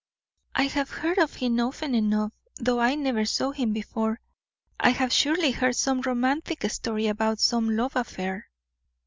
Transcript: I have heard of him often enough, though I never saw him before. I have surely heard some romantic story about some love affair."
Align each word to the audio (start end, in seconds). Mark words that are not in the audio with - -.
I 0.55 0.63
have 0.63 0.89
heard 0.89 1.19
of 1.19 1.35
him 1.35 1.59
often 1.59 1.93
enough, 1.93 2.31
though 2.55 2.79
I 2.79 2.95
never 2.95 3.23
saw 3.23 3.51
him 3.51 3.71
before. 3.71 4.19
I 4.79 4.89
have 4.89 5.13
surely 5.13 5.51
heard 5.51 5.75
some 5.75 6.01
romantic 6.01 6.63
story 6.71 7.05
about 7.05 7.39
some 7.39 7.77
love 7.77 7.95
affair." 7.95 8.49